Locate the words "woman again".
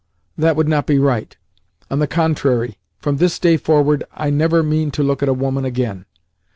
5.31-6.05